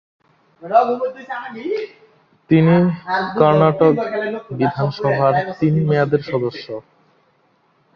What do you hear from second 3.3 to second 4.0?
Karnataka